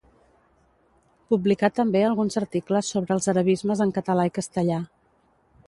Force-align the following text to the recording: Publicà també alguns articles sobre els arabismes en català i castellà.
Publicà 1.33 1.69
també 1.81 2.01
alguns 2.07 2.39
articles 2.43 2.91
sobre 2.95 3.15
els 3.19 3.29
arabismes 3.35 3.87
en 3.87 3.93
català 4.01 4.29
i 4.31 4.35
castellà. 4.39 4.81